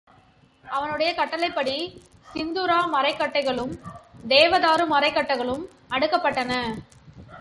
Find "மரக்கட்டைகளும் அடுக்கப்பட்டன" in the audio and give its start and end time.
4.91-6.53